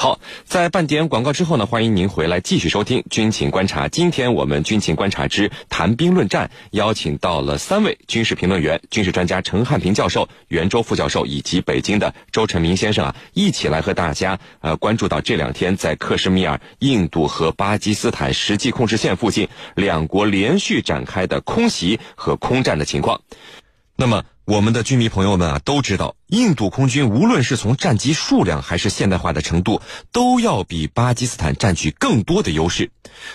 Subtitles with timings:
[0.00, 3.86] 好，在半点广告之后呢，欢迎您回来继续收听《军情观察》。
[3.88, 23.20] 今天我们《军情观察之谈兵论战》邀请到了三位军事评论员、军事专家陈汉平教授、袁周副教授以及北京的周成明先生啊，一起来和大家呃关注到这两天在克什米尔、印度和巴基斯坦实际控制线附近两国连续展开的空袭和空战的情况。
[23.96, 24.22] 那么。
[24.48, 32.90] 我们的军迷朋友们啊，都知道，印度空军无论是从战机数量还是现代化的程度，都要比巴基斯坦占据更多的优势。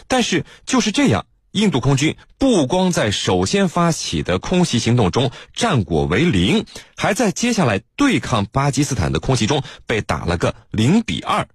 [0.08, 6.66] 但是就是这样，印度空军不光在首先发起的空袭行动中战果为零，
[6.98, 11.48] 还在接下来对抗巴基斯坦的空袭中被打了个零比二。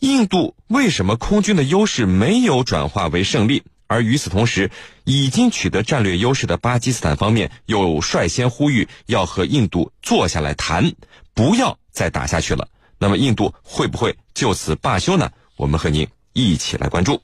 [0.00, 3.62] 印度为什么空军的优势没有转化为胜利？
[3.90, 4.70] 而与此同时，
[5.02, 10.92] 已经取得战略优势的巴基斯坦方面又率先呼吁要和印度坐下来谈，
[11.34, 12.68] 不要再打下去了。
[12.98, 15.32] 那么，印度会不会就此罢休呢？
[15.56, 17.20] 我们和您一起来关注。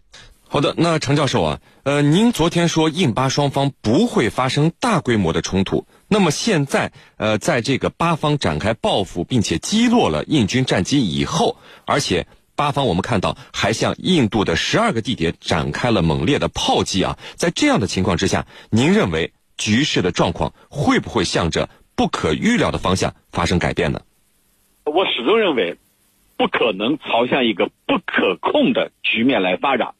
[0.48, 12.26] 好的，那程教授啊，呃，您昨天说印巴双方不会发生大规模的冲突，那么现在呃，在这个巴方展开报复并且击落了印军战机以后，而且。
[12.56, 17.18] 巴方我们看到还向印度的十二个地点展开了猛烈的炮击啊！
[17.34, 24.00] 在这样的情况之下，您认为局势的状况会不会向着不可预料的方向发生改变呢？
[24.84, 25.76] 我始终认为，
[26.38, 29.94] 不可能朝向一个不可控的局面来发展。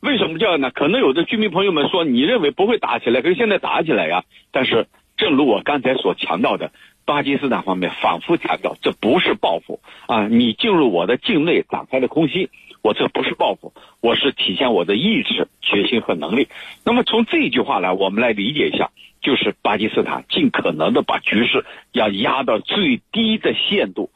[0.00, 0.70] 为什么这样呢？
[0.70, 4.24] 可能有的居民朋友们说，你认为不会打起来，可是现在打起来呀。
[4.50, 6.72] 但是，正如我刚才所强调的。
[7.04, 10.28] 巴基斯坦方面反复强调，这不是报复啊！
[10.28, 12.50] 你进入我的境内打开了空袭，
[12.80, 16.48] 我这不是报复，我是体现我的意志、决心和能力。
[16.84, 24.10] 那么从这句话来，我们来理解一下，就是巴基斯坦尽可能的把局势要压到最低的限度，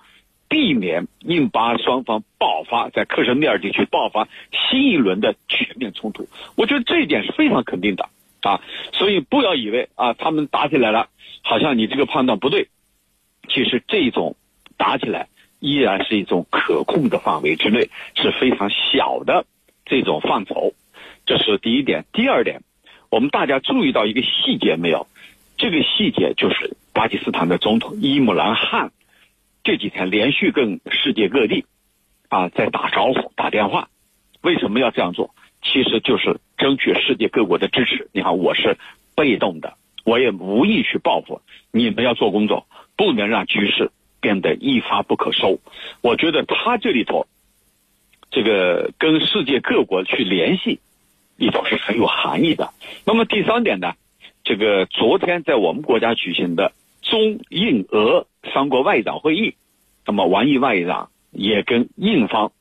[0.49, 4.29] 避免印巴双方爆发在克什米尔地区爆发
[4.71, 6.29] 新一轮的全面冲突。
[6.57, 8.09] 我觉得这一点是非常肯定的
[8.43, 8.61] 啊！
[8.93, 11.09] 所以不要以为啊，他们打起来了，
[11.43, 12.69] 好像你这个判断不对。
[13.49, 14.37] 其实这种
[14.77, 15.29] 打起来
[15.61, 19.47] 依然是一种可控的范围之内，是非常小的
[19.85, 20.75] 这种范畴，
[21.25, 22.05] 这是第一点。
[22.13, 22.63] 第二点，
[23.11, 25.07] 我们大家注意到一个细节没有？
[25.57, 28.93] 这个细节就是巴基斯坦的总统伊姆兰汗
[29.65, 31.65] 这几天连续跟世界各地
[32.29, 33.89] 啊在打招呼、打电话。
[34.43, 35.35] 为什么要这样做？
[35.63, 38.09] 其实就是争取世界各国的支持。
[38.13, 38.77] 你看，我是
[39.17, 39.75] 被动的，
[40.05, 41.41] 我也无意去报复，
[41.73, 42.67] 你们要做工作。
[42.97, 43.91] 不能让局势
[44.21, 45.61] 变得一发不可收。
[46.01, 47.27] 我觉得他这里头，
[48.31, 50.81] 这个跟世界各国去联系，
[51.37, 52.73] 里头是很有含义的。
[53.05, 53.93] 那么第三点呢，
[54.45, 59.55] 这个昨天在我们国家举行的中印俄三国外长会议，
[60.07, 62.53] 那么王毅外长也跟印方、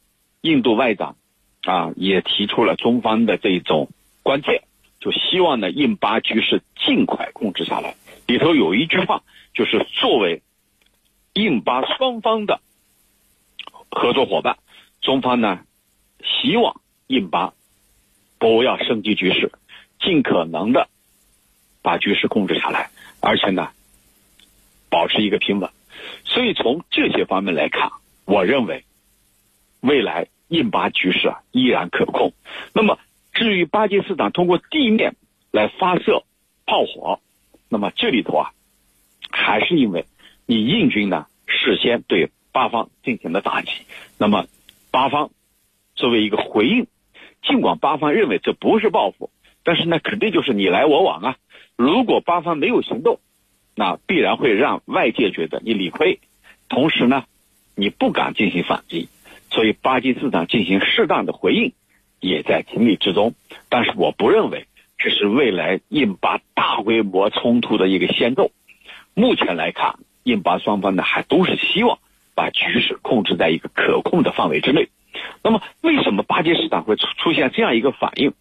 [0.42, 1.16] 印度外长
[1.64, 3.90] 啊也提出了中方的这种
[4.22, 4.64] 关切，
[5.00, 7.96] 就希望呢印巴局势尽快控制下来。
[8.28, 9.24] 里头有一句话。
[9.56, 10.44] 就是作为
[11.34, 12.60] 印巴双方的
[13.90, 14.58] 合作伙伴，
[15.02, 15.62] 中方呢
[16.22, 17.54] 希望印巴
[18.38, 19.54] 不要升级局势，
[20.02, 20.90] 尽可能的
[21.82, 22.90] 把局势控制下来，
[23.22, 23.70] 而且呢
[24.90, 25.70] 保持一个平稳。
[26.26, 27.92] 所以从这些方面来看，
[28.26, 28.84] 我认为
[29.80, 32.34] 未来印巴局势啊依然可控。
[32.74, 33.00] 那么
[33.32, 35.16] 至于巴基斯坦通过地面
[35.52, 36.26] 来发射
[36.66, 37.22] 炮火，
[37.70, 38.52] 那么这里头啊。
[39.36, 40.06] 还是因为
[40.46, 43.70] 你印军呢事先对巴方进行了打击，
[44.18, 44.48] 那么
[44.92, 45.30] 巴方
[45.94, 46.88] 作为一个回应，
[47.44, 49.30] 尽管巴方认为这不是报复，
[49.64, 51.36] 但是呢肯定就是你来我往啊。
[51.76, 53.20] 如果巴方没有行动，
[53.76, 56.20] 那必然会让外界觉得你理亏，
[56.70, 57.26] 同时呢
[57.76, 59.10] 你不敢进行反击，
[59.52, 61.74] 所以巴基斯坦进行适当的回应
[62.22, 63.36] 也在情理之中。
[63.68, 64.66] 但是我不认为
[64.98, 68.50] 这是未来印巴大规模冲突的一个先奏。
[69.16, 72.00] 目前来看，印巴双方呢还都是希望
[72.36, 74.90] 把局势控制在一个可控的范围之内。
[75.42, 78.34] 那么，为什么巴基斯坦会出出现这样一个反应？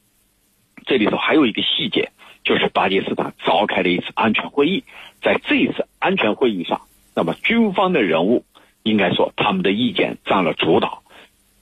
[0.84, 2.10] 这里头还有一个细节，
[2.42, 4.82] 就是巴基斯坦召开了一次安全会议。
[5.22, 6.82] 在这一次安全会议上，
[7.14, 8.44] 那么军方的人物
[8.82, 11.02] 应该说他们的意见占了主导。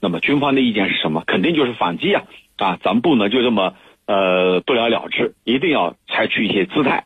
[0.01, 1.23] 那么军方的意见是什么？
[1.25, 2.23] 肯定就是反击啊！
[2.57, 3.75] 啊，咱们不能就这么
[4.07, 7.05] 呃不了了之，一定要采取一些姿态。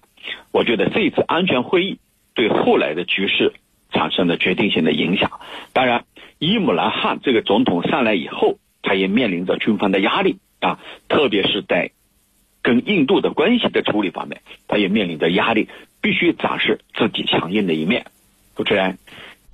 [0.51, 1.99] 我觉得这次安全会议
[2.37, 3.53] 对后来的局势
[3.91, 5.41] 产生了决定性的影响。
[5.73, 6.05] 当然，
[6.37, 10.79] 伊姆兰汗这个总统上来以后，他也面临着军方的压力啊，
[11.09, 11.89] 特别是在
[12.61, 15.67] 跟印度的关系的处理方面，他也面临着压力，
[15.99, 18.05] 必须展示自己强硬的一面。
[18.55, 18.99] 主持人。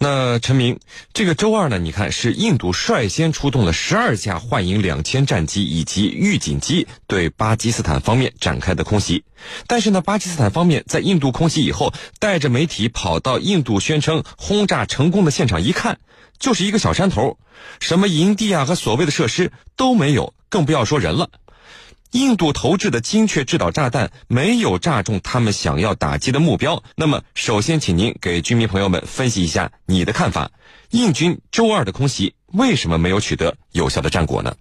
[0.03, 0.81] 那陈明，
[1.13, 1.79] 这个周二呢？
[1.79, 9.23] 你看是印度率先出动了十二架幻影两千战机以及预警机对巴基斯坦方面展开的空袭，
[9.65, 15.99] 但是呢，巴基斯坦方面在印度空袭以后，带着媒体跑到印度宣称轰炸成功的现场一看，
[16.37, 17.37] 就是一个小山头，
[17.79, 21.29] 什么营地啊和所谓的设施都没有，更不要说人了。
[22.13, 26.83] 印度投掷的精确制导炸弹没有炸中他们想要打击的目标。
[26.95, 30.51] 那么，首先请您给居民朋友们分析一下你的看法：
[30.91, 34.55] 印军周二的空袭为什么没有取得有效的战果呢？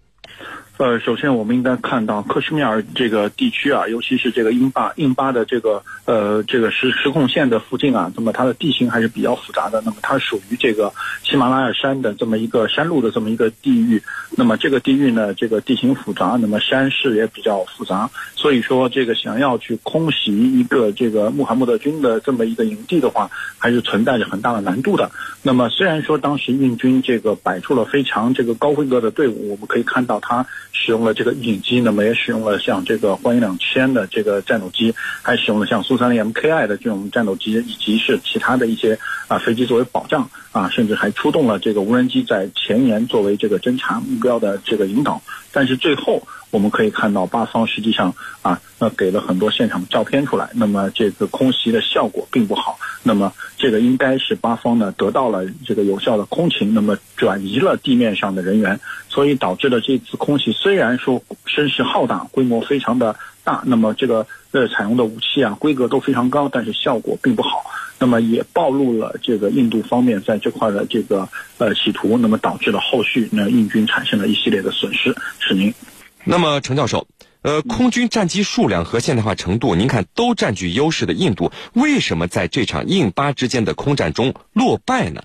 [0.82, 9.80] 呃，首先我们应该看到克什米尔这个地区啊，尤其是这个印巴印巴的这个呃这个实实控线的附近啊，那么它的地形还是比较复杂的。
[9.84, 10.92] 那么它属于这个
[11.22, 14.02] 喜马拉雅山的这么一个山路的这么一个地域。
[14.36, 18.10] 那么这个地域呢，这个地形复杂，那么山势也比较复杂。
[18.34, 25.08] 所以说，这个想要去空袭一个这个穆罕默德军的这么一个营地的话，还是存在着很大的难度的。
[25.44, 30.44] 那么虽然说当时印军这个摆出了非常这个高规格的队伍，我们可以看到它。
[30.72, 38.98] 使用了这个预警机，那么也使用了像这个幻影两千的这个战斗机，还使用了像苏三零 MKI 的这种战斗机，以及是其他的一些
[39.28, 45.22] 啊飞机作为保障啊，甚至还出动了这个无人机在前沿作为这个侦察目标的这个引导。
[45.52, 52.78] 但是最后我们可以看到，巴方实际上啊，那给了很多现场照片出来，那么这个空袭的效果并不好。
[53.02, 58.78] 那么这个应该是巴方呢得到了这个有效的空勤，那么转移了地面上的人员，
[59.08, 67.64] 所以导致了这次空袭虽然说声势浩大，规模非常的大，那么这个呃采用的武器啊规格都非常高，但是效果并不好，
[67.98, 71.28] 那么也暴露了这个印度方面在这块的这个
[71.58, 75.12] 呃企图，那么导致了后续呢印军产生了一系列的损失。
[75.40, 75.74] 是您，
[76.24, 77.06] 那么程教授。
[77.42, 85.24] 呃，空军战机数量和现代化程度，您看都占据优势的印度，为什么在这场印巴之间的空战中落败呢？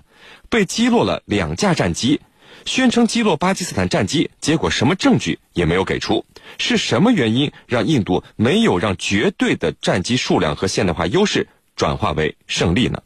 [0.50, 2.20] 被击落了两架战机，
[2.64, 6.24] 宣称击落巴基斯坦战机，结果什么证据也没有给出。
[6.58, 11.46] 是什么原因让印度没有让绝对的战机数量和现代化优势
[11.76, 13.00] 转化为胜利呢？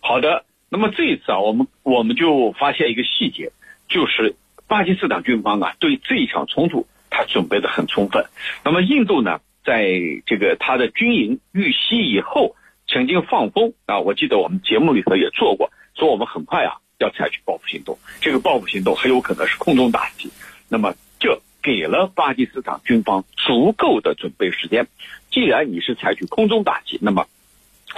[0.00, 3.52] 好的，那么这一次啊，我们我们就发现一个细节，
[3.88, 4.36] 就是
[4.72, 6.86] 巴基斯坦军方啊对这一场冲突。
[7.14, 8.24] 他准备的很充分。
[8.64, 12.56] 那么印度呢，在这个他的军营遇袭以后，
[12.88, 17.98] 曾经放风啊，我记得我们节目里头也做过，说我们很快啊要采取报复行动。
[18.22, 20.30] 这个报复行动很有可能是空中打击。
[20.70, 24.86] 那么这给了巴基斯坦军方足够的准备时间。
[25.30, 27.26] 既然你是采取空中打击，那么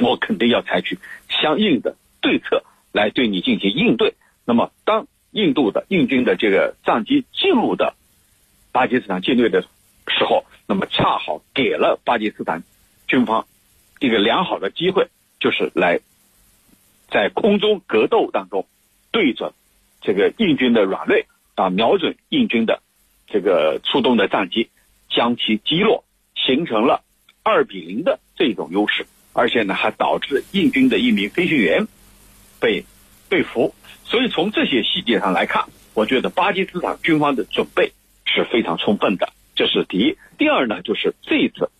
[0.01, 0.99] 我肯定要采取
[1.29, 4.15] 相应的对策来对你进行应对。
[4.45, 7.95] 那么当印度的印军的这个战机进入的。
[8.73, 12.65] 巴基斯坦境内的时候，那么恰好给了巴基斯坦
[13.07, 13.47] 军方
[14.01, 15.09] 一个良好的机会，
[15.39, 16.01] 就是来
[17.09, 18.67] 在空中格斗当中
[19.13, 19.53] 对准
[20.01, 22.83] 这个印军的软肋啊，瞄准印军的
[23.29, 24.71] 这个出动的战机，
[25.09, 26.05] 将其击落，
[26.35, 27.05] 形成了
[27.45, 31.87] 二比零的这种优势，而且呢还导致印军的一名飞行员
[32.61, 32.85] 被
[33.35, 33.75] 被俘。
[34.05, 35.65] 所以从这些细节上来看，
[35.95, 37.93] 我觉得巴基斯坦军方的准备。
[38.27, 40.17] 是非常充分的，这是第一。
[40.39, 41.71] 第二呢，就是这次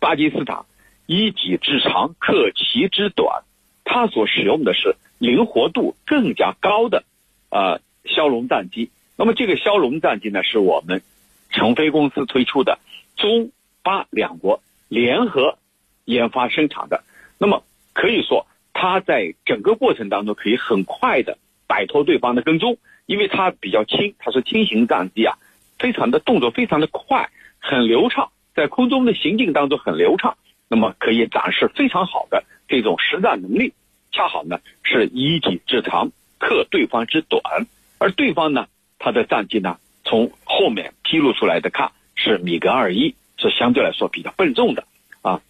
[0.00, 0.66] 巴基斯坦
[1.06, 3.44] 以己之长克其之短，
[3.84, 7.04] 它所使用的是灵活度更加高的
[7.48, 8.90] 呃枭龙战机。
[9.16, 11.00] 那么这个枭龙战机呢，是我们
[11.48, 12.78] 成飞公司推出的，
[13.16, 13.50] 中
[13.82, 15.56] 巴两国联合
[16.04, 17.04] 研发生产的。
[17.38, 17.62] 那么
[17.94, 18.46] 可以说，
[18.82, 25.38] 它在整个过程当中可以很快的摆脱对方的跟踪，因为它比较轻，它是轻型战机啊。
[25.78, 30.36] 非常的动作非常的快，很流畅，在空中的行进当中很流畅，
[30.66, 33.72] 那么可以展示非常好的这种实战能力。
[34.10, 36.10] 恰好呢是以己之长
[36.40, 38.66] 克对方之短，而对方呢
[38.98, 44.82] 他的战机呢从后面披露出来的看是米格二一，是相对来说比较笨重的
[45.22, 45.40] 啊，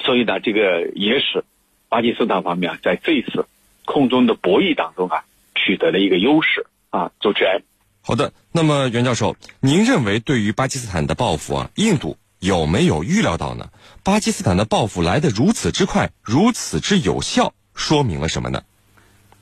[0.00, 1.44] 所以呢这个也使
[1.88, 3.46] 巴基斯坦方面在这一次
[3.84, 5.24] 空中的博弈当中啊
[5.54, 7.62] 取得了一个优势啊，主持人。
[8.02, 13.70] 好的，那么袁教授，您认为对于巴基斯坦的报复啊，印度有没有预料到呢？
[14.04, 18.62] 巴基斯坦的报复来得如此之快，如此之有效，说明了什么呢？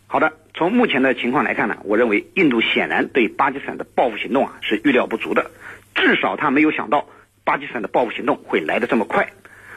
[0.07, 5.51] 好的，从目前的情况来看呢，我认为印度显然对巴基斯坦的报复行动啊是预料不足的，
[5.95, 7.07] 至少他没有想到
[7.45, 9.33] 巴基斯坦的报复行动会来得这么快。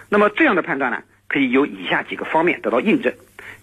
[0.09, 3.13] 那么这样的判断呢，可以由以下几个方面得到印证：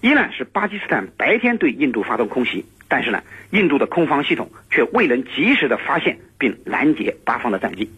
[0.01, 2.65] 一呢是巴基斯坦白天对印度发动空袭。
[2.87, 7.91] 但是呢，印度的空防系统却未能及时的发现并拦截巴方的战机。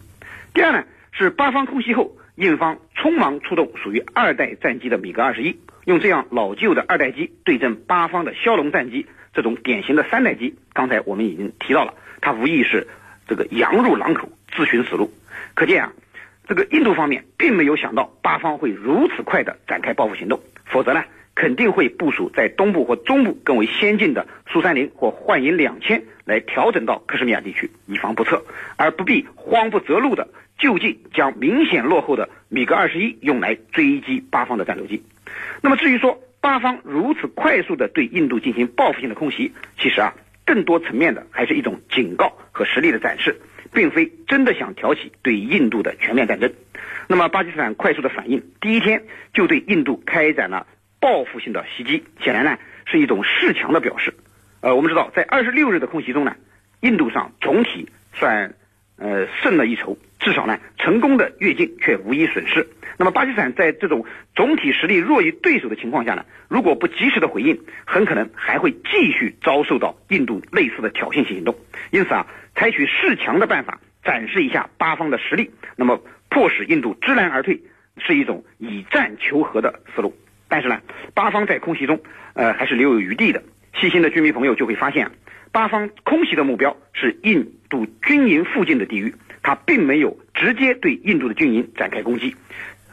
[0.53, 12.87] 第二呢，是巴方空袭后，印方匆忙出动属于二代战机的米格二十一，用这样老旧的二代机对阵八方的骁龙战机，这种典型的三代机，刚才我们已经提到了，它无疑是
[13.27, 15.11] 这个羊入狼口，自寻死路。
[15.53, 15.93] 可见啊，
[16.47, 21.03] 这个印度方面并没有想到巴方会如此快的展开报复行动，否则呢，
[21.35, 28.45] 肯定会部署在东部或中部更为先进的苏三零或幻影两千来调整到克什米尔地区，以防不测，
[28.77, 35.03] 而不必慌不择路的就近将明显落后的米格二十一用来追击八方的战斗机。
[35.61, 40.13] 那么至于说巴方如此快速的对印度进行报复性的空袭，其实啊，
[40.45, 43.41] 更多层面的还是一种警告和实力的展示。
[43.77, 46.51] 并非真的想挑起对印度的全面战争。
[47.07, 49.03] 那么，巴基斯坦快速的反应，第一天
[49.35, 50.65] 就对印度开展了
[50.99, 52.57] 报复性的袭击，显然呢
[52.87, 54.15] 是一种示强的表示。
[54.61, 56.35] 呃，我们知道，在二十六日的空袭中呢，
[56.79, 58.55] 印度上总体算
[58.97, 62.67] 呃胜了一筹，至少呢成功的越境却无一损失。
[62.97, 71.55] 那么，巴基斯坦在这种总体实力弱于对手的情况下呢，如果不及时的回应，很可能还会继续遭受到印度类似的挑衅性行动。
[71.91, 72.27] 因此啊。
[72.59, 77.61] 采取示强的办法，展示一下巴方的实力，那么迫使印度知难而退，
[77.99, 80.17] 是一种以战求和的思路。
[80.49, 80.81] 但是呢，
[81.13, 81.99] 巴方在空袭中，
[82.33, 83.43] 呃，还是留有余地的。
[83.75, 85.11] 细心的军迷朋友就会发现，
[85.51, 89.13] 巴方空袭的目标是印度军营附近的地域，
[89.43, 92.35] 他并没有直接对印度的军营展开攻击，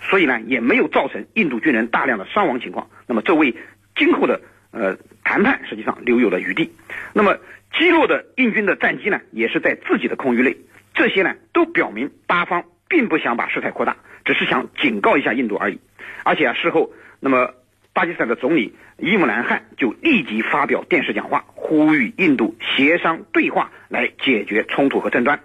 [0.09, 2.89] 所以呢，也没有造成印度军人大量的伤亡情况。
[3.07, 3.55] 那么，这为
[3.97, 6.73] 今后的呃谈判实际上留有了余地。
[7.13, 7.37] 那么。
[7.77, 10.57] 击落的印军的战机呢，也是在自己的空域内。
[10.95, 15.81] 这些呢，都表明巴方并不想把事态扩大，只是想警告一下印度而已。
[16.23, 17.53] 而且啊，事后，那么
[17.93, 25.41] 巴基斯坦的总理伊姆兰汗就立即发表电视讲话，呼吁印度协商对话来解决冲突和争端。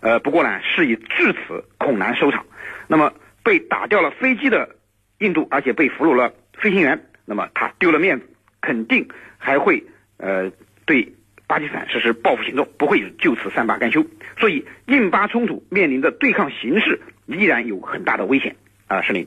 [0.00, 2.46] 呃，不过呢，事已至此，恐难收场。
[2.88, 4.76] 那么被打掉了飞机的
[5.18, 8.26] 印度，而且被俘虏了飞行员，那么他丢了面子，
[8.60, 9.84] 肯定还会
[10.16, 10.50] 呃
[10.84, 11.14] 对。
[11.46, 14.06] 巴基斯坦实施报复行动不会就此善罢甘休，
[14.38, 18.54] 所以印巴冲突面临的对抗形势依然有很大的危险
[18.86, 19.02] 啊！
[19.02, 19.26] 石林，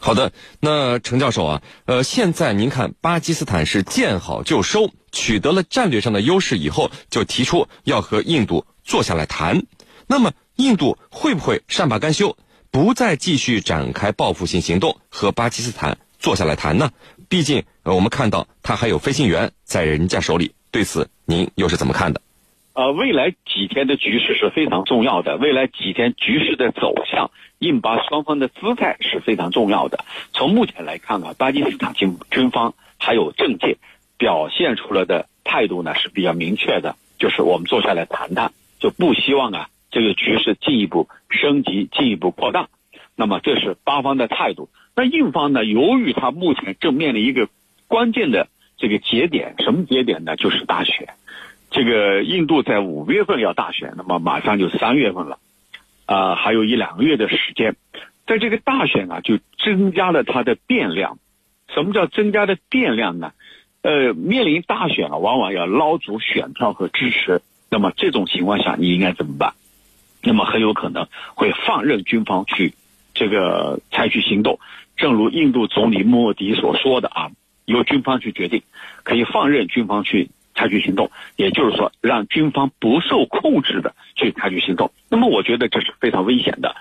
[0.00, 9.62] 好的，那程教授啊，呃，现在您看巴基斯坦是见好就收，取得了战略上的优势以后，就提出要和印度坐下来谈。
[10.08, 12.36] 那么印度会不会善罢甘休，
[12.76, 16.90] 不再继续展开报复性行动，和巴基斯坦坐下来谈呢？
[17.26, 20.52] 毕竟我们看到他还有飞行员在人家手里。
[20.70, 22.20] 对此，您又是怎么看的？
[22.74, 25.38] 呃，未来几天的局势是非常重要的。
[25.38, 27.30] 未来几天局势的走向，
[27.60, 30.04] 印巴双方的姿态是非常重要的。
[30.34, 33.78] 从目前来看啊，巴基斯坦军军方还有政界
[34.18, 42.68] 表现出来的态度呢是比较明确的，就是我们坐下来谈谈，就不希望啊这个局势进一步升级、进一步扩大。
[43.14, 44.68] 那么这是巴方的态度。
[44.94, 47.48] 那印方呢，由于他目前正面临一个
[47.88, 48.48] 关键的。
[48.78, 50.36] 这个节点什么节点呢？
[50.36, 51.08] 就是大选。
[51.70, 55.38] 这个印度在五月份要大选，那么马上就三月份了，
[56.04, 57.74] 啊，还有一两个月的时间。
[58.26, 61.18] 在这个大选啊，就增加了它的变量。
[61.72, 63.32] 什么叫增加的变量呢？
[63.80, 67.40] 呃，面临大选啊，往往要捞足选票和支持。
[67.70, 69.54] 那么这种情况下，你应该怎么办？
[70.26, 72.74] 那么很有可能会放任军方去
[73.14, 74.58] 这个采取行动。
[74.98, 77.30] 正如印度总理莫迪所说的啊。
[77.66, 78.62] 由军方去决定，
[79.02, 84.92] 可以放任军方去采取行动，也就是说，让军方不受控制的去采取行动。
[85.10, 86.76] 那么，我觉得这是非常危险的，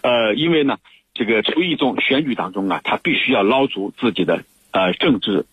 [0.00, 0.78] 呃，因为呢，
[1.12, 5.44] 这个处于一种选举当中啊，他必须要捞足自己的呃政治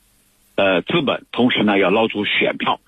[0.55, 2.79] 呃资本，同时呢要捞足选票，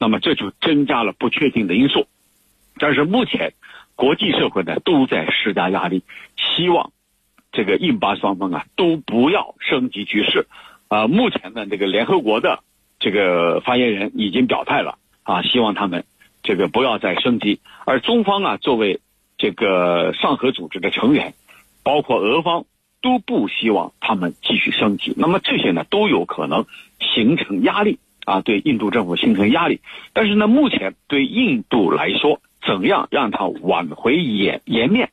[0.00, 2.08] 那么这就增加了不确定的因素。
[2.78, 3.52] 但是目前
[3.96, 6.02] 国际社会呢都在施加压力，
[6.36, 6.92] 希望
[7.52, 10.46] 这个印巴双方啊都不要升级局势。
[10.88, 12.62] 啊，目前呢，这个联合国的
[13.00, 16.04] 这个发言人已经表态了啊，希望他们
[16.42, 17.60] 这个不要再升级。
[17.84, 19.00] 而中方啊，作为
[19.38, 21.34] 这个上合组织的成员，
[21.82, 22.66] 包括俄方
[23.00, 25.14] 都不希望他们继续升级。
[25.16, 26.66] 那么这些呢，都有可能
[27.00, 29.80] 形成压力啊，对印度政府形成压力。
[30.12, 35.10] 但是呢，目前对印度来说，怎样让他挽回颜颜面，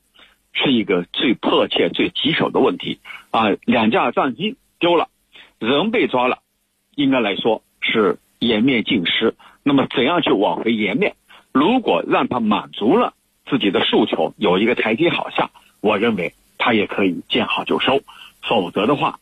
[0.54, 3.00] 是一个最迫切、最棘手的问题
[3.32, 3.50] 啊。
[3.66, 5.10] 两架战机丢了。
[5.60, 6.40] 人被抓了，
[6.96, 9.36] 应该来说是颜面尽失。
[9.64, 11.16] 那么怎样去挽回颜面？
[11.52, 13.14] 如果让他满足了
[13.46, 18.02] 自己的诉求，有一个台阶好下，我认为他也可以见好就收。
[18.42, 19.20] 否则的话，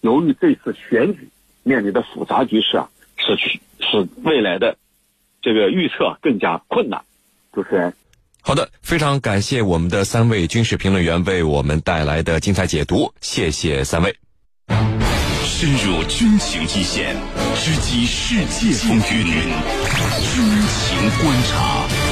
[0.00, 1.28] 由于这次选举
[1.62, 4.78] 面临的复杂局势啊，是去使未来的
[5.42, 7.02] 这个预测更加困难。
[7.56, 7.90] 主持人，
[8.42, 14.14] 好的，非常感谢我们的三位军事评论员为我们带来的精彩解读，谢谢三位。
[15.42, 17.16] 深入军情一线，
[17.54, 19.00] 直击世界风云，
[20.20, 22.05] 军情观察。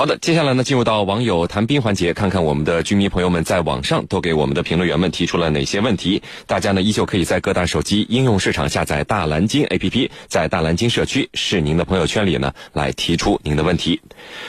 [0.00, 6.22] 好的，接下来呢，进入到网友谈兵环节，看看我们的军迷朋友们在网上都给我们的评论员们提出了哪些问题。
[6.46, 14.00] 大家呢，依旧可以在各大手机应用市场下载大蓝鲸 APP，在大蓝鲸社区是您的朋友圈里呢，来提出您的问题。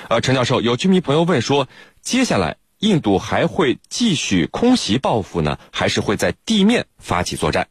[0.08, 1.67] 呃，陈教授，有军迷朋友问说，
[2.01, 7.67] 接下来印度还会继续空袭报复呢，还是会在地面发起作战？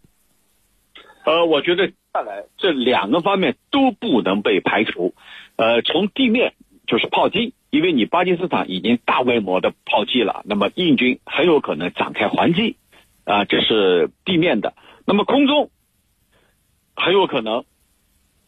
[1.24, 5.14] 呃，我觉得下来这两个方面都不能被排除。
[5.56, 6.52] 呃，从地面
[6.86, 7.54] 就是炮击。
[7.70, 12.76] 因为你巴基斯坦已经大规模的炮击了，那么印军很有可能展开还击，
[13.24, 14.74] 啊，这是地面的。
[15.06, 15.70] 那么空中
[16.94, 17.64] 很有可能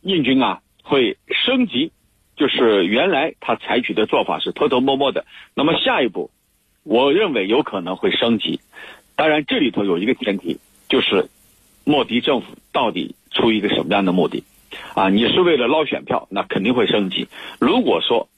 [0.01, 1.93] 印军啊会升级，
[2.37, 5.25] 就是原来他采取的做法是偷偷摸摸的，
[5.55, 6.31] 那么下一步
[6.83, 8.61] 我认为有可能会升级。
[9.15, 11.29] 当然这里头有一个前提，就是
[11.85, 14.43] 莫迪政府到底出于一个什么样的目的？
[14.95, 17.29] 啊，你是为了捞选票，那肯定会升级。
[17.61, 18.29] 如果说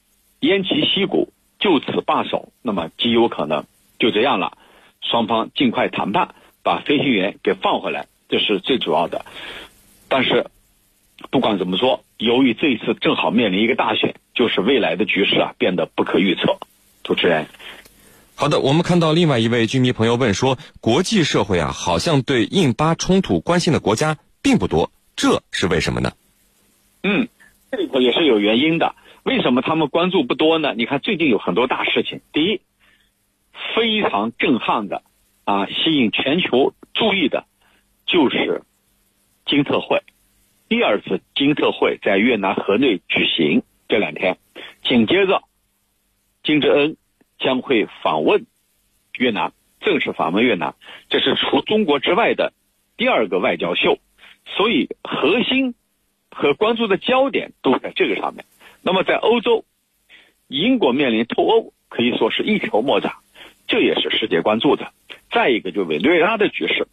[0.45, 3.65] 偃旗息鼓，就此罢手，那么极有可能
[3.99, 4.59] 就这样了。
[5.01, 9.25] 双方尽快谈判，把飞行员给放回来，这是最主要的。
[10.09, 10.47] 但是
[11.31, 16.59] 不管怎么说，由于这一次正好面临一个大选，就是未来的局势啊变得不可预测。
[17.03, 17.47] 主持人，
[18.35, 26.13] 好的，我们看到另外一位军迷朋友问说，国际社会啊好像对印巴冲突关心的国家并不多，这是为什么呢？
[27.03, 27.29] 嗯，
[27.71, 28.95] 这里头也是有原因的。
[29.25, 30.75] 为什么他们关注不多呢？
[30.77, 32.21] 你看最近有很多大事情。
[32.33, 32.61] 第一，
[33.75, 35.03] 非常震撼的，
[35.45, 37.47] 啊，吸引全球注意的，
[38.05, 38.63] 就是
[39.47, 40.03] 金特会。
[40.69, 44.37] 第二次金特会在越南河内举行，这两天，
[44.83, 45.43] 紧接着，
[46.43, 46.97] 金正恩
[47.39, 48.45] 将会访问
[49.17, 50.75] 越南，正式访问越南，
[51.09, 52.53] 这是除中国之外的
[52.99, 53.99] 第二个外交秀，
[54.45, 55.75] 所以核心
[56.31, 58.45] 和关注的焦点都在这个上面。
[58.87, 59.65] 那么在欧洲，
[60.47, 63.15] 英国面临脱欧可以说是一筹莫展，
[63.67, 64.93] 这也是世界关注的。
[65.33, 66.87] 再一个就委内瑞拉的局势，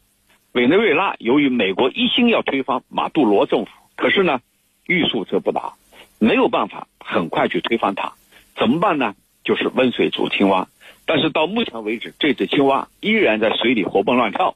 [0.54, 4.40] 委内瑞拉由于美国一心要推翻马杜罗政府，可是呢，
[4.86, 5.74] 欲速则不达，
[6.18, 8.14] 没有办法很快去推翻它，
[8.56, 9.14] 怎么办呢？
[9.44, 10.70] 就是温水煮青蛙。
[11.06, 14.56] 但是到目前为止，这只青蛙依然在水里活蹦乱跳，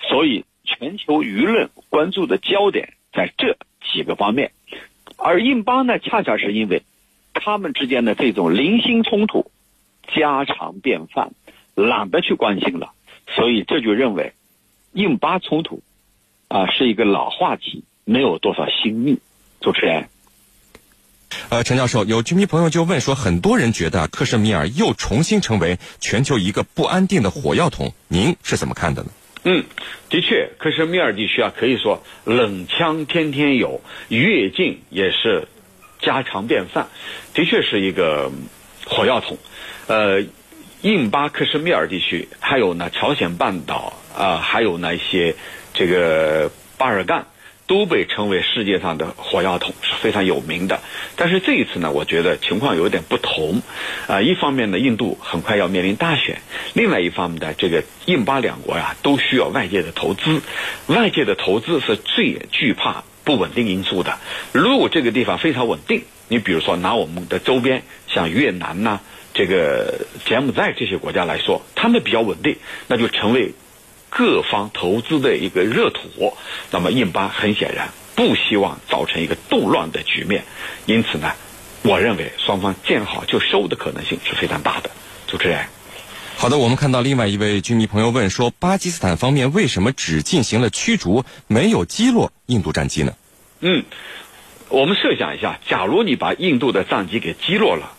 [0.00, 3.58] 所以全球舆论关注的焦点在这
[3.92, 4.52] 几个方面。
[5.16, 6.82] 而印巴呢，恰恰是因为
[7.32, 9.50] 他们之间的这种零星冲突
[10.14, 11.32] 家常便饭，
[11.74, 12.92] 懒得去关心了，
[13.28, 14.32] 所以这就认为
[14.92, 15.82] 印巴冲突
[16.48, 19.18] 啊是一个老话题，没有多少新意。
[19.60, 20.08] 主持人，
[21.48, 29.10] 呃，陈教授，有居民朋友就问说，很多人觉得克什米尔又重新成为全球一个不安定的火药桶，您是怎么看的呢？
[29.44, 29.64] 嗯，
[30.08, 35.46] 的确，克什米尔地区啊，可以说冷枪天天有，越境也是
[36.00, 36.88] 家常便饭，
[37.34, 38.32] 的确是一个
[38.86, 39.36] 火药桶。
[39.86, 40.22] 呃，
[40.80, 45.34] 印巴克什米尔地区，还有呢朝鲜半岛啊，还有那些
[45.74, 47.26] 这个巴尔干。
[47.66, 50.80] 都被称为世界上的火药桶是非常有名的，
[51.16, 53.62] 但是这一次呢，我觉得情况有点不同，
[54.06, 56.42] 啊，一方面呢，印度很快要面临大选，
[56.74, 60.42] 另外一方面呢，这个印巴两国呀都需要外界的投资，
[60.88, 64.18] 外界的投资是最惧怕不稳定因素的。
[64.52, 69.00] 如果这个地方非常稳定，你比如说拿我们的周边像越南呐，
[69.32, 72.56] 这个柬埔寨这些国家来说，他们比较稳定，
[72.88, 73.54] 那就成为。
[74.16, 76.36] 各方投资的一个热土，
[76.70, 80.44] 那么印巴很显然不希望造成一个动乱的局面，
[80.86, 81.32] 因此呢，
[81.82, 84.90] 我认为双方见好就收的可能性是非常大的。
[85.26, 85.66] 主持人，
[86.36, 93.14] 好的，我们看到另外一位军迷朋友问说，巴基斯坦方面为什么只进行了驱逐，没有击落印度战机呢？
[93.58, 93.82] 嗯，
[94.68, 97.90] 我们设想一下，假如你把印度的战机给击落了，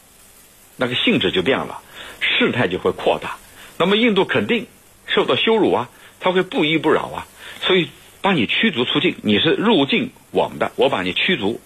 [0.78, 1.82] 那个性质就变了，
[2.22, 3.36] 事态就会扩大，
[3.78, 4.68] 那么印度肯定
[5.08, 5.90] 受到羞辱啊。
[6.26, 7.28] 他会不依不饶啊，
[7.62, 7.88] 所以
[8.20, 11.62] 把你驱逐出境，你是入境我们的，我把你驱逐，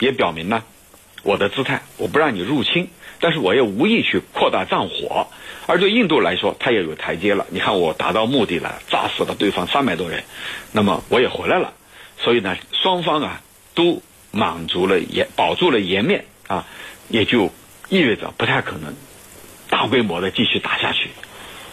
[0.00, 0.64] 也表明呢
[1.22, 5.28] 我的姿态，我不让你入侵，但是我也无意去扩大战火。
[5.66, 7.46] 而对印度来说，他也有台阶了。
[7.48, 10.24] 你看我达到目的了，炸死了对方三百多人，
[10.72, 11.72] 那么我也回来了。
[12.18, 13.40] 所以呢，双方啊
[13.74, 16.66] 都满足了颜，保住了颜面啊，
[17.08, 17.50] 也就
[17.88, 18.94] 意味着不太可能
[19.70, 21.08] 大规模的继续打下去。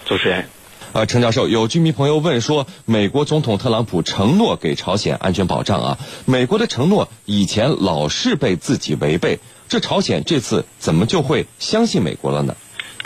[0.06, 0.48] 主持人。
[0.92, 12.56] 呃，陈教授，有居民朋友问说，美国总统特朗普承诺给朝鲜安全保障啊，美国的承诺以前老是被自己违背，这朝鲜这次怎么就会相信美国了呢？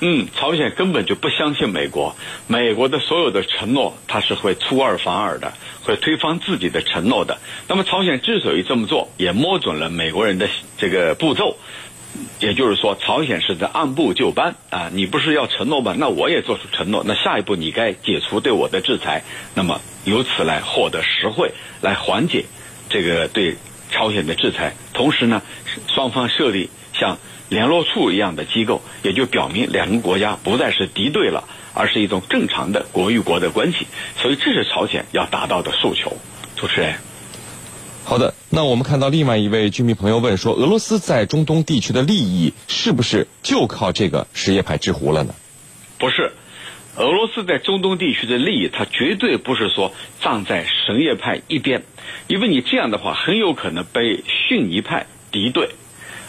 [0.02, 2.15] 嗯，朝鲜根本就不相信美国，
[2.48, 7.38] 美国的所有的承诺，它是会出尔反尔的，会推翻自己的承诺的。
[7.67, 11.58] 那么朝鲜之所以这么做，也摸准了美国人的这个步骤，
[12.39, 15.95] 也就是说，朝鲜是在按部就班啊，你不是要承诺吗？
[15.97, 19.23] 那我也做出承诺，那下一步你该解除对我的制裁，
[19.56, 22.45] 那么由此来获得实惠，来缓解
[22.89, 23.56] 这个对
[23.89, 24.76] 朝鲜的制裁。
[24.93, 25.41] 同时呢，
[25.88, 27.17] 双方设立像。
[27.49, 31.43] 联络处一样的机构，也就表明两个国家不再是敌对了，
[31.76, 33.86] 而是一种正常的国与国的关系。
[34.17, 36.17] 所以这是朝鲜要达到的诉求。
[36.56, 36.95] 主持人，
[38.06, 38.34] 好的。
[38.50, 45.34] 那我们看到另外一位居民朋友问说：俄罗斯在中东地区的利益是不是就靠这个什叶派之湖了呢？
[45.98, 46.34] 不是，
[46.98, 51.84] 俄罗斯在中东地区的利益，它绝对不是说站在什叶派一边，
[52.28, 55.70] 因为你这样的话很有可能被逊尼派敌对。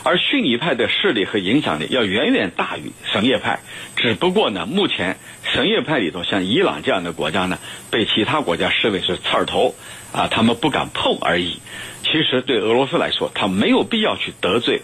[0.05, 3.61] 而逊尼派的势力和影响力要远远大于什叶派，
[3.97, 7.59] 只不过呢，目前什叶派里头像伊朗这样的国家呢，
[7.91, 9.75] 被其他国家视为是刺儿头，
[10.15, 11.59] 啊，他们不敢碰而已。
[12.05, 14.83] 其实对俄罗斯来说，他没有必要去得罪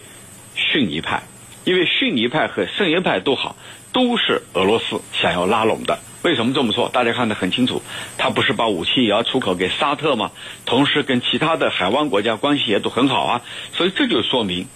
[0.55, 1.23] 逊尼派，
[1.63, 3.55] 因为逊尼派和什叶派都好，
[3.93, 5.99] 都是俄罗斯想要拉拢的。
[6.23, 6.89] 为什么这么说？
[6.89, 7.81] 大家看得很清楚，
[8.17, 10.31] 他不是把武器也要出口给沙特吗？
[10.65, 13.41] 同时跟其他的海湾国家关系也都很好啊，
[13.73, 14.67] 所以这就说明。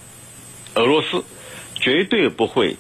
[0.76, 1.24] 俄罗斯
[1.76, 2.78] 绝对不会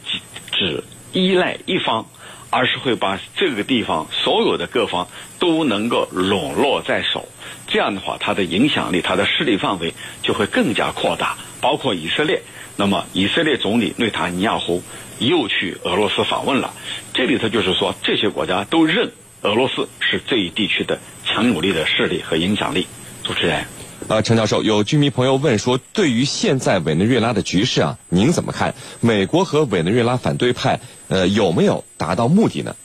[0.51, 2.07] 只依赖一方，
[2.49, 5.07] 而是会把这个地方所有的各方
[5.39, 7.27] 都能够笼络在手。
[7.67, 12.41] 这样的话，它的影响力、它的势力范围就会更加扩大，包括以色列。
[12.77, 14.83] 那么，以色列总理内塔尼亚胡
[15.19, 16.73] 又去俄罗斯访问了。
[17.13, 22.85] 这里头就是说，这些国家都认俄罗斯是这一地区的强有力的势力和影响力。
[23.23, 23.65] 主持人。
[24.07, 28.75] 呃，陈教授，有居民朋友问说，对于现在委内瑞拉的局势啊，您怎么看？
[28.99, 32.75] 美国和委内瑞拉反对派呃有没有达到目的呢？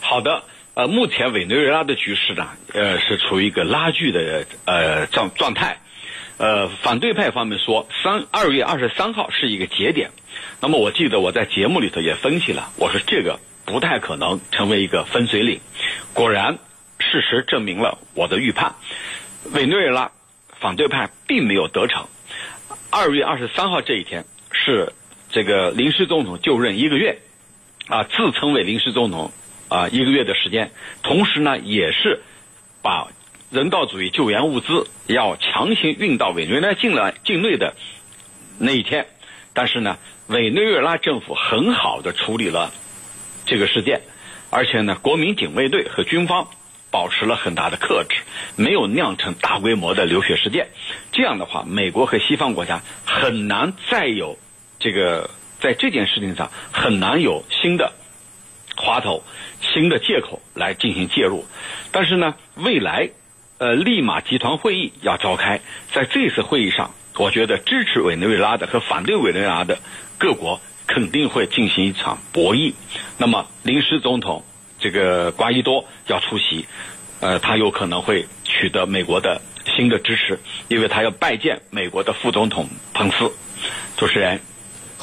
[0.00, 0.42] 好的，
[0.74, 5.78] 呃，目前委内瑞拉的局势呢，呃，是处于一个拉锯的呃状状态。
[6.36, 10.10] 呃，反对派方面说，三二月二十三号是一个节点。
[10.60, 15.60] 那么我记得我在节目里头也分析了，我说这个不太可能成为一个分水岭。
[16.12, 16.58] 果然，
[16.98, 18.74] 事实证明了我的预判，
[19.52, 20.10] 委内瑞拉。
[20.60, 22.06] 反对派并没有得逞。
[22.88, 24.94] 二月二十三号这一天是
[25.28, 27.18] 这个临时总统就任一个月，
[27.88, 29.30] 啊，自称为临时总统
[29.68, 30.70] 啊一个月的时间，
[31.02, 32.20] 同时呢也是
[32.82, 33.08] 把
[33.50, 37.74] 人道主义救援物资要强行运到委内瑞拉境内境内的
[38.58, 39.06] 那一天。
[39.52, 42.72] 但是呢，委内瑞拉政府很好的处理了
[43.46, 44.00] 这个事件，
[44.50, 46.48] 而且呢，国民警卫队和军方。
[46.90, 48.20] 保持了很大的克制，
[48.54, 50.68] 没有酿成大规模的流血事件。
[51.10, 54.38] 这样的话，美国和西方国家很难再有
[54.78, 57.94] 这个在这件事情上很难有新的
[58.84, 59.24] 滑头、
[59.60, 61.44] 新的借口来进行介入。
[61.90, 63.10] 但是呢，未来
[63.58, 65.60] 呃，利马集团会议要召开，
[65.92, 69.78] 在这次会议上，我觉得支持委内瑞拉的和反对委内瑞拉的
[70.18, 72.74] 各国肯定会进行一场博弈。
[73.18, 74.44] 那么，临时总统。
[74.76, 76.66] 这个瓜伊多要出席，
[77.20, 83.32] 呃，他有可能会取得美国的新的支持，因为他要拜见美国的副总统彭斯。
[83.96, 84.42] 主持人，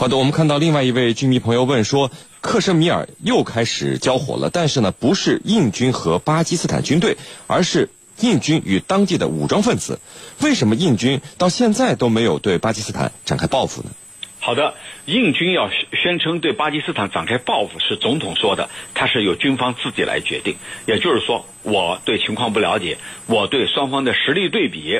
[0.02, 2.10] 好的，我们看到另外一位军迷朋友问说，
[2.42, 7.88] 克什米尔又开始交火了，但是呢，不是印军和巴基斯坦军队，而是
[8.20, 10.00] 印军与当地的武装分子。
[10.42, 13.92] 为什么印军到现在都没有对巴基斯坦展开报复呢？
[14.40, 14.74] 好的，
[15.06, 20.56] 印军要宣称对巴基斯坦展开报复是总统说的，他是由军方自己来决定。
[20.88, 25.00] 也就是说，我对情况不了解，我对双方的实力对比、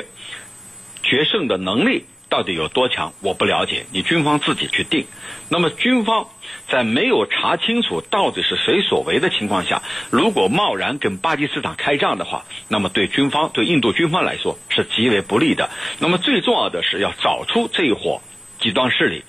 [1.02, 3.84] 决胜的能力到底有多强，我不了解。
[3.92, 5.04] 你军方自己去定。
[5.50, 6.28] 那么，军方
[6.66, 15.68] 在没有查清楚到底是谁所为的情况下，如果贸然跟巴基斯坦开战的话，那么对军方、对印度军方来说是极为不利的。
[15.98, 18.22] 那么，最重要的是要找出这一伙。
[18.58, 19.24] 极端势力，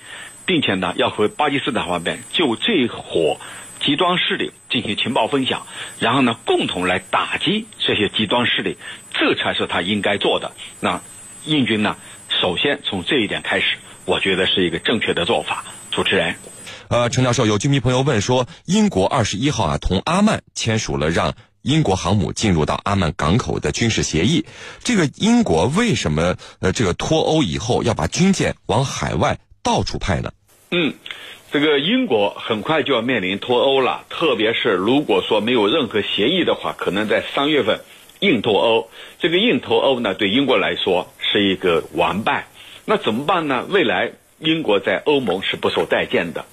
[0.46, 3.36] 并且呢，要和巴基斯坦方面就这一伙
[3.80, 5.66] 极端势力进行情报分享，
[5.98, 8.78] 然后呢，共同来打击这些极端势力，
[9.12, 10.52] 这才是他应该做的。
[10.78, 11.00] 那
[11.46, 11.96] 印军呢，
[12.28, 15.64] 首先从这一点开始，我觉得是一个正确的做法。
[15.90, 16.34] 主持人，
[16.88, 24.44] 呃，陈教授，有居民朋友问说，英国二十一号啊，同阿曼签署了让英国航母进入到阿曼港口的军事协议，
[24.82, 30.32] 这个英国为什么呃这个脱欧以后要把军舰往海外到处派呢？
[30.72, 30.94] 嗯，
[31.52, 37.80] 这个英国很快就要面临脱欧了，特别是如果说没有任何协议的话，可能在三月份
[38.24, 38.90] 硬脱欧。
[39.18, 42.46] 这个硬脱欧呢，对英国来说是一个完败。
[42.86, 43.66] 那怎么办呢？
[43.68, 46.44] 未来英国在欧盟是不受待见的。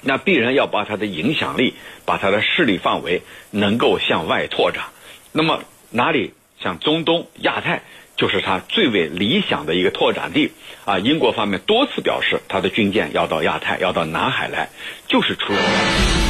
[0.00, 4.84] 那必然要把它的影响力、把它的势力范围能够向外拓展。
[5.32, 7.82] 那么哪里像中东、亚太，
[8.16, 10.52] 就是它最为理想的一个拓展地
[10.84, 10.98] 啊！
[11.00, 14.70] 英国方面多次表示，它的军舰要到亚太，要到南海来，
[15.08, 16.27] 就是出于。